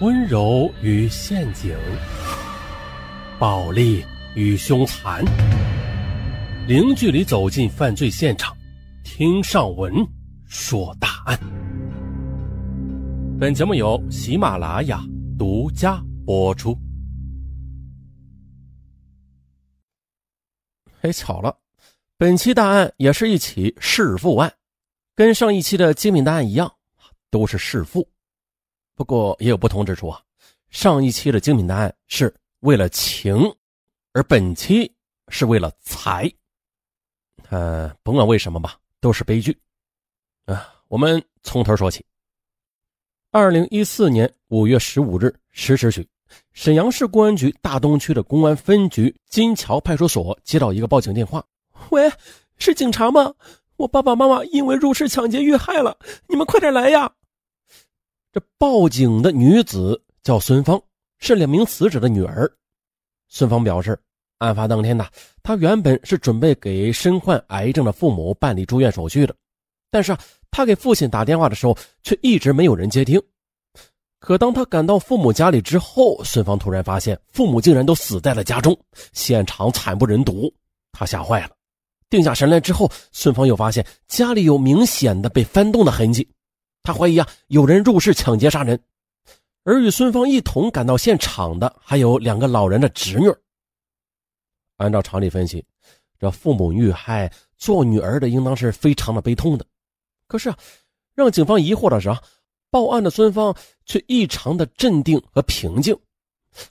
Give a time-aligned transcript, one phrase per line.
[0.00, 1.76] 温柔与陷阱，
[3.38, 4.02] 暴力
[4.34, 5.22] 与凶残，
[6.66, 8.56] 零距离走进犯罪现场，
[9.04, 9.92] 听上文
[10.46, 11.38] 说大案。
[13.38, 15.04] 本节目由喜马拉雅
[15.38, 16.74] 独家播出。
[21.02, 21.54] 哎，巧了，
[22.16, 24.50] 本期大案也是一起弑父案，
[25.14, 26.72] 跟上一期的精品大案一样，
[27.30, 28.08] 都是弑父。
[29.00, 30.20] 不过也有不同之处啊，
[30.68, 33.50] 上一期的精品答案是为了情，
[34.12, 34.92] 而本期
[35.28, 36.30] 是为了财。
[37.48, 39.58] 呃，甭管为什么吧，都是悲剧。
[40.44, 42.04] 啊，我们从头说起。
[43.30, 46.06] 二零一四年五月十五日十时许，
[46.52, 51.42] 沈阳市公安局大东区的公安分局金桥派出所接到一个报警电话
[51.88, 52.12] ：“喂，
[52.58, 53.32] 是警察吗？
[53.76, 55.96] 我爸爸妈妈因为入室抢劫遇害了，
[56.28, 57.10] 你们快点来呀！”
[58.32, 60.80] 这报警的女子叫孙芳，
[61.18, 62.48] 是两名死者的女儿。
[63.28, 63.98] 孙芳表示，
[64.38, 65.04] 案发当天呢，
[65.42, 69.34] 她原本是准备给身患癌症的父母办理住院手续的，
[69.90, 70.16] 但是，
[70.48, 73.20] 她给父亲打电话的时候，却一直没有人接听。
[74.20, 78.78] 可当她赶到父母家里之后，孙芳突然发现父母竟然都死在了家中，
[79.12, 80.54] 现场惨不忍睹，
[80.92, 81.50] 她吓坏了。
[82.08, 86.28] 定下神来之后，孙芳又发现家里有明显的被翻动的痕迹。
[86.82, 88.80] 他怀疑啊，有人入室抢劫杀人，
[89.64, 93.30] 而与孙芳一同赶到现场的还有两个老人的侄女。
[94.76, 95.64] 按照常理分析，
[96.18, 99.66] 这父母遇害，做女儿的应当是非常的悲痛的。
[100.26, 100.56] 可是啊，
[101.14, 102.18] 让警方疑惑的是啊，
[102.70, 105.94] 报案的孙芳却异常的镇定和平静。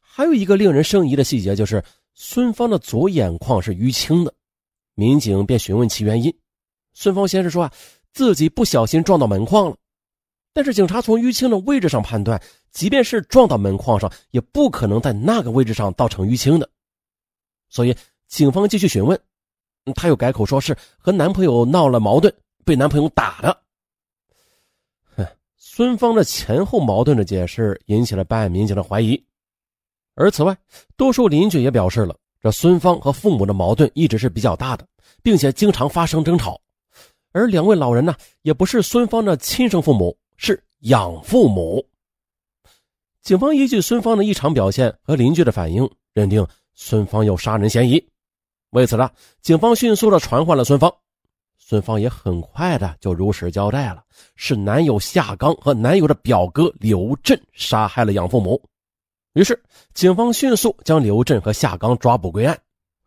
[0.00, 1.84] 还有一个令人生疑的细节就是，
[2.14, 4.32] 孙芳的左眼眶是淤青的。
[4.94, 6.34] 民警便询问其原因，
[6.94, 7.72] 孙芳先是说啊，
[8.12, 9.76] 自己不小心撞到门框了。
[10.58, 12.42] 但是警察从淤青的位置上判断，
[12.72, 16.68] 即便是撞到门框上，也不可能在那个位置上造成淤青的。
[17.68, 19.16] 所以警方继续询问，
[19.94, 22.34] 他又改口说是和男朋友闹了矛盾，
[22.64, 23.56] 被男朋友打的。
[25.16, 25.24] 哼，
[25.56, 29.24] 孙芳的前后矛盾的解释引起了办案民警的怀疑。
[30.16, 30.58] 而此外，
[30.96, 34.84] 多数邻居也表示了，这孙芳和父母的矛盾一直是比较大的，
[35.22, 36.60] 并且经常发生争吵。
[37.30, 38.12] 而两位老人呢，
[38.42, 40.18] 也不是孙芳的亲生父母。
[40.38, 41.84] 是养父母。
[43.20, 48.02] 警方依据孙芳的异常表现和邻居的反应，认定孙芳有杀人嫌疑。
[48.70, 49.10] 为此呢，
[49.42, 50.90] 警方迅速的传唤了孙芳。
[51.58, 54.02] 孙芳也很快的就如实交代了，
[54.36, 58.62] 是男友夏刚和男友的表哥刘振杀害了养父母。
[59.34, 59.62] 于是，
[59.92, 62.58] 警方迅速将刘振和夏刚抓捕归案。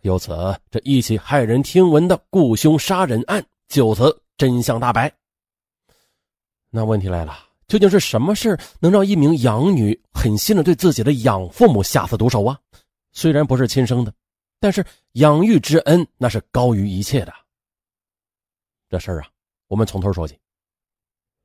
[0.00, 0.32] 由此，
[0.70, 5.12] 这一起骇人听闻的雇凶杀人案就此真相大白。
[6.76, 7.38] 那问题来了，
[7.68, 12.60] 究竟是什么事能让一名养女狠心的对自己的养父母下此毒手啊？
[13.12, 14.12] 虽然不是亲生的，
[14.60, 17.32] 但是养育之恩那是高于一切的。
[18.90, 19.28] 这事儿啊，
[19.68, 20.38] 我们从头说起。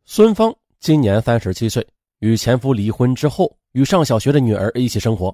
[0.03, 1.87] 孙芳今年三十七岁，
[2.19, 5.33] 与前夫离婚之后，与上小学的女儿一起生活。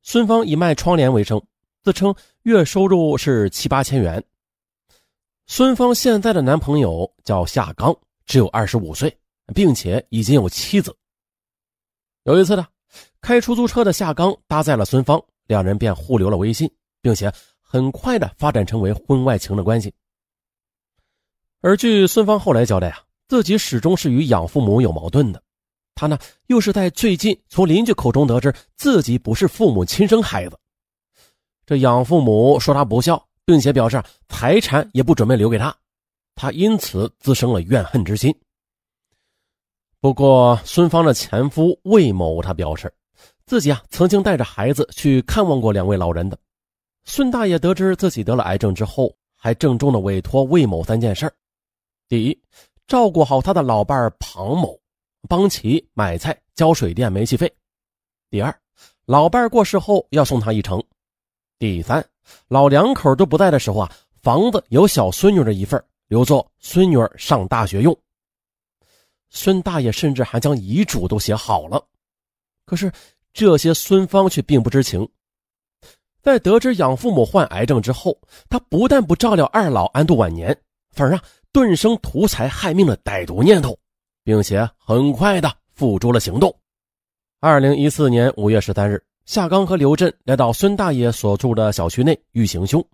[0.00, 1.38] 孙芳以卖窗帘为生，
[1.82, 2.14] 自称
[2.44, 4.24] 月收入是七八千元。
[5.46, 7.94] 孙芳现在的男朋友叫夏刚。
[8.30, 9.12] 只有二十五岁，
[9.52, 10.96] 并且已经有妻子。
[12.22, 12.64] 有一次呢，
[13.20, 16.70] 开出租车的夏刚搭载了孙芳，两人便互留了微信，
[17.02, 19.92] 并且很快的发展成为婚外情的关系。
[21.60, 25.42] 而据孙芳后来交代啊，自己始终是与养父母有矛盾的。
[25.96, 30.56] 他呢，又是在最近从邻居口中得知自己不是父母亲生孩子。
[31.66, 35.76] 这养父母说他不孝，并且表示财产也不准备留给他。
[36.40, 38.34] 他因此滋生了怨恨之心。
[40.00, 42.90] 不过，孙芳的前夫魏某，他表示，
[43.44, 46.38] 自己啊曾经带着孩子去看望过两位老人的。
[47.04, 51.30] 孙大爷得知自己得了癌症之后，还郑重的委托魏某三件事
[52.08, 52.42] 第一，
[52.86, 54.80] 照顾好他的老伴庞某，
[55.28, 57.46] 帮其买菜、交水电、煤气费；
[58.30, 58.58] 第二，
[59.04, 60.80] 老伴过世后要送他一程；
[61.58, 62.02] 第三，
[62.48, 65.78] 老两口都不在的时候啊，房子有小孙女的一份
[66.10, 67.96] 留作孙女儿上大学用。
[69.28, 71.80] 孙大爷甚至还将遗嘱都写好了，
[72.66, 72.90] 可是
[73.32, 75.08] 这些孙芳却并不知情。
[76.20, 80.54] 在得知养父母患癌症之后，他不但不照料二老安度晚年，
[80.90, 81.22] 反而啊
[81.52, 83.78] 顿生图财害命的歹毒念头，
[84.24, 86.52] 并且很快的付诸了行动。
[87.38, 92.84] 二零一四年五月十三日，夏刚和刘振来到孙大爷所住的小区内欲行凶，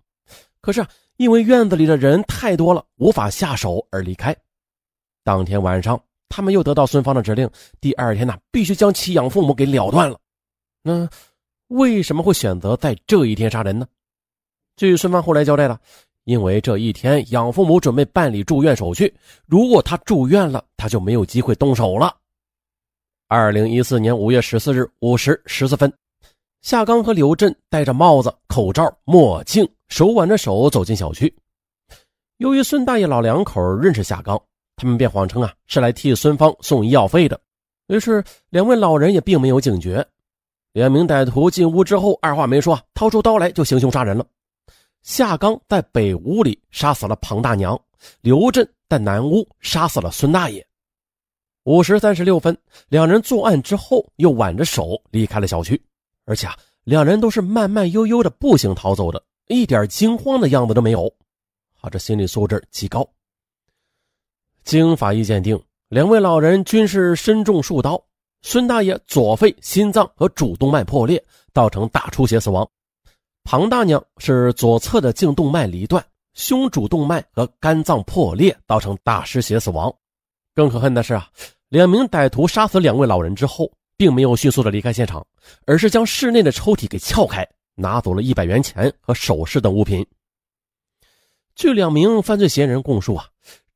[0.61, 0.85] 可是。
[1.17, 4.35] 因为院子里的人太多了，无法下手而离开。
[5.23, 5.99] 当天晚上，
[6.29, 7.49] 他们又得到孙芳的指令，
[7.81, 10.19] 第二天呢，必须将其养父母给了断了。
[10.83, 11.09] 那
[11.67, 13.85] 为什么会选择在这一天杀人呢？
[14.77, 15.79] 据孙芳后来交代了，
[16.23, 19.13] 因为这一天养父母准备办理住院手续，
[19.47, 22.15] 如果他住院了，他就没有机会动手了。
[23.27, 25.91] 二零一四年五月十四日五时十四分，
[26.61, 31.33] 夏刚和刘振戴着帽子、口罩、墨镜，手挽着手走进小区。
[32.37, 34.39] 由于孙大爷老两口认识夏刚。
[34.79, 37.41] 他们便谎称啊是来替孙芳送医药费的，
[37.87, 40.07] 于是两位老人也并没有警觉。
[40.73, 44.23] 两名歹徒进屋之后，二话没说，掏出刀来就行凶杀人了。
[45.01, 47.75] 夏刚在北屋里杀死了庞大娘，
[48.21, 50.63] 刘振在南屋杀死了孙大爷。
[51.63, 52.55] 五时三十六分，
[52.87, 55.81] 两人作案之后又挽着手离开了小区，
[56.27, 61.11] 而且啊，两人都是慢慢悠悠的步行逃走的，一点惊慌的样子都没有。
[61.73, 63.07] 好，这心理素质极高。
[64.65, 65.57] 经法医鉴定，
[65.87, 68.03] 两位老人均是身中数刀。
[68.41, 72.63] 孙大爷左肺、心脏和主动脉破裂，造成大出血死亡；
[73.43, 79.93] 庞大娘是左侧的颈动脉离断，胸主动脉和肝脏破裂，造成大失血死亡。
[80.53, 81.29] 更可恨的是啊，
[81.69, 85.25] 两名歹徒杀死两位老人之后，并没有迅速的离开现场，
[85.65, 87.45] 而是将室内的抽屉给撬开，
[87.75, 90.05] 拿走了一百元钱和首饰等物品。
[91.55, 93.25] 据两名犯罪嫌疑人供述啊。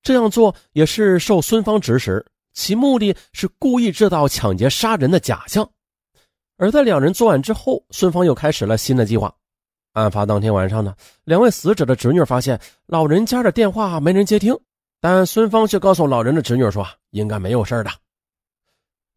[0.03, 5.69] 这样做也是受孙芳指使，其目的是故意制造抢劫杀人的假象。
[6.57, 9.31] 而在两人作案之后，孙芳又开始了新的计划。
[9.93, 14.57] 案发当天晚上呢，两位死者的侄女发现老人家的电话没人接听，
[14.99, 17.91] 但孙芳却告诉老人的侄女说应该没有事的。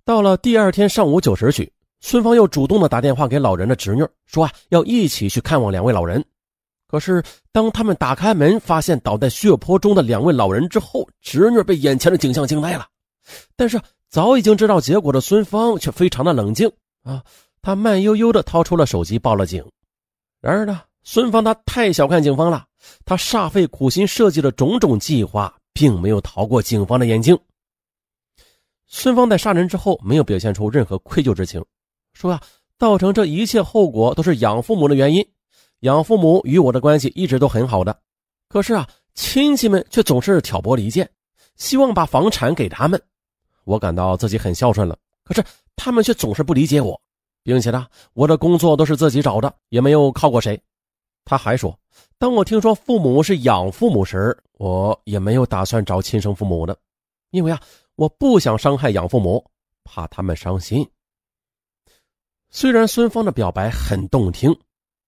[0.04, 6.22] 到了第二天上午九时许，孙芳又主动的打电话给老人的侄女，说啊要一起去看望两位老人。
[6.86, 7.22] 可是，
[7.52, 12.86] 当他们打开门，发现倒在血泊中的两位老人之后，侄女被眼前的景象惊呆了。
[13.56, 13.80] 但是，
[14.10, 16.70] 早已经知道结果的孙芳却非常的冷静
[17.02, 17.24] 啊，
[17.62, 19.64] 他慢悠悠的掏出了手机，报了警。
[20.42, 22.66] 然而呢，孙芳他太小看警方了，
[23.06, 27.36] 他煞费苦心设计的种种计划，并没有逃过警方的眼睛。
[29.04, 31.62] 孙芳在杀人之后，没有表现出任何愧疚之情，
[32.14, 32.40] 说啊，
[32.78, 35.22] 造成这一切后果都是养父母的原因。
[35.80, 37.94] 养父母与我的关系一直都很好的，
[38.48, 41.06] 可是啊，亲戚们却总是挑拨离间，
[41.56, 42.98] 希望把房产给他们。
[43.64, 45.44] 我感到自己很孝顺了，可是
[45.76, 46.98] 他们却总是不理解我，
[47.42, 50.58] 并且呢，我的工作都是自己找的，也没有靠过谁。
[51.26, 51.78] 他还说，
[52.16, 56.74] 当我听说父母是养父母时，我也没有打算找亲生父母的，
[57.32, 57.60] 因为啊，
[57.96, 59.44] 我不想伤害养父母，
[59.85, 60.88] 怕他们伤心。
[62.50, 64.55] 虽然孙芳的表白很动听。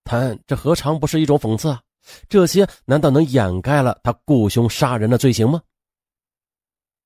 [0.09, 1.81] 但这何尝不是一种讽刺啊？
[2.29, 5.61] 这些难道能掩盖了他雇凶杀人的罪行吗？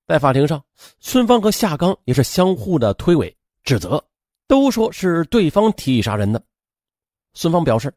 [0.06, 0.63] 在法庭上，
[1.00, 3.33] 孙芳和夏刚也是相互的推诿
[3.63, 4.06] 指责，
[4.48, 6.39] 都说是对方提议杀人的。
[7.33, 7.92] 孙芳表示：“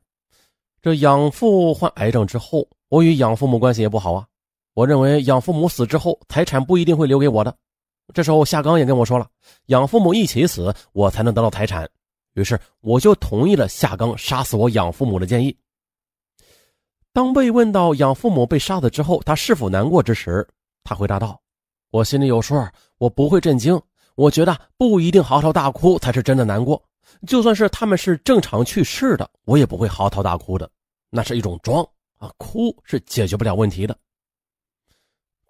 [0.80, 4.26] 这养父患癌症之后，我与养父母关系也不好啊。
[4.72, 7.54] 我认为养父母死之后，财产不一定会留给我的。
[8.12, 9.26] 这时候，夏刚也跟我说了，
[9.66, 11.88] 养父母一起死，我才能得到财产。”
[12.34, 15.56] 于是我就同意了夏刚杀死我养父母的建议。
[17.12, 20.46] 当被问到养父母被杀死之后他是否难过之时，
[20.82, 21.40] 他回答道
[21.90, 22.54] ：“我心里有数，
[22.98, 23.80] 我不会震惊。
[24.16, 26.82] 我觉得不一定嚎啕大哭才是真的难过。
[27.26, 30.68] 就算是他们是正常去世的，我也不会嚎啕大哭的，
[31.10, 31.82] 那是一种装
[32.18, 33.96] 啊，哭是解决不了问题的。”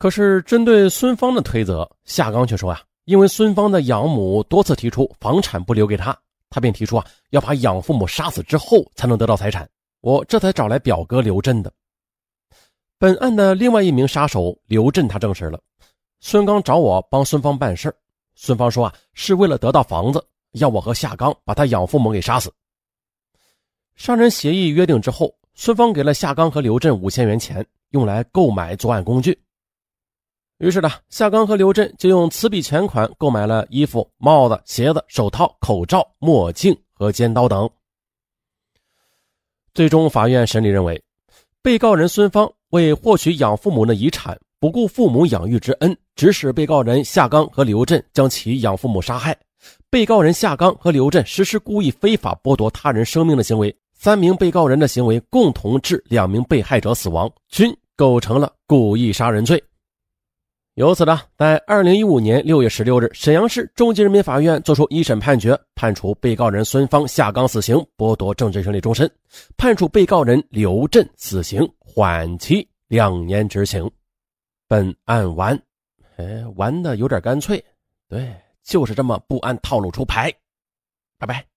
[0.05, 6.15] 可是针对孙芳的推责，夏刚却说：“啊，因为孙芳的养母多次提出房产不留给他。”
[6.51, 9.67] 他便提出啊，要把养父母杀死之后才能得到财产。
[10.03, 11.73] 我这才找来表哥刘振的。
[12.99, 15.59] 本案的另外一名杀手刘振，他证实了，
[16.21, 17.91] 孙刚找我帮孙芳办事
[18.35, 22.53] 孙芳说啊，是为了得到房子，要我和夏刚把他养父母给杀死。
[23.97, 29.41] 杀人协议约定之后，孙芳给了夏刚和刘振五千元钱，用来购买作案工具。
[30.65, 37.69] 于是呢，夏刚和刘振就用此笔钱款购买了衣服、帽子、鞋子、手套、口罩、墨镜和尖刀等。
[39.75, 40.99] 最终，法院审理认为，
[41.61, 49.37] 被告人孙芳为获取养父母的遗产，不顾父母养育之恩，指使被告人夏刚和刘振将其养父母杀害。
[49.91, 59.63] 被告人夏刚和刘振实施故意非法剥夺他人生命的行为，三名被告人的行为共同致两名被害者死亡，均构成了故意杀人罪。
[60.75, 69.07] 由此呢，在二零一五年六月十六日，沈阳市中级人民法院作出一审判决，判处被告人孙芳下岗死刑，剥夺政治权利终身；
[69.57, 73.89] 判处被告人刘振死刑，缓期两年执行。
[74.67, 75.57] 本案完。
[76.17, 77.65] 哎，玩的有点干脆，
[78.09, 80.33] 对，就是这么不按套路出牌。
[81.19, 81.54] 拜拜。